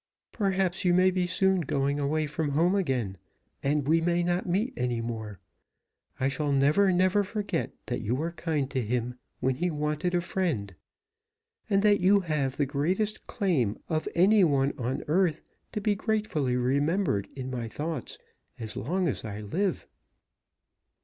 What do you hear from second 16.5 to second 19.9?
remembered in my thoughts as long as I live."